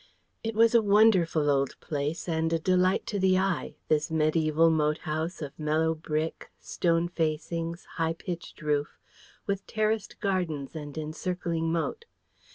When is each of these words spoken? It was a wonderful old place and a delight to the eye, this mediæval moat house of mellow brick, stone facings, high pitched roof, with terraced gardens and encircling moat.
It 0.43 0.55
was 0.55 0.73
a 0.73 0.81
wonderful 0.81 1.47
old 1.47 1.79
place 1.79 2.27
and 2.27 2.51
a 2.51 2.57
delight 2.57 3.05
to 3.05 3.19
the 3.19 3.37
eye, 3.37 3.75
this 3.87 4.09
mediæval 4.09 4.71
moat 4.71 4.97
house 4.97 5.43
of 5.43 5.51
mellow 5.59 5.93
brick, 5.93 6.49
stone 6.59 7.07
facings, 7.07 7.85
high 7.97 8.13
pitched 8.13 8.63
roof, 8.63 8.97
with 9.45 9.67
terraced 9.67 10.19
gardens 10.19 10.75
and 10.75 10.97
encircling 10.97 11.71
moat. 11.71 12.05